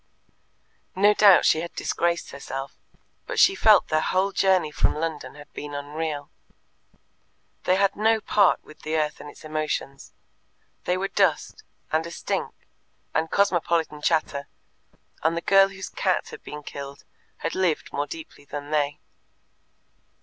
[0.95, 2.75] No doubt she had disgraced herself.
[3.27, 6.31] But she felt their whole journey from London had been unreal.
[7.65, 10.11] They had no part with the earth and its emotions.
[10.85, 11.61] They were dust,
[11.91, 12.51] and a stink,
[13.13, 14.47] and cosmopolitan chatter,
[15.21, 17.03] and the girl whose cat had been killed
[17.45, 18.97] had lived more deeply than they.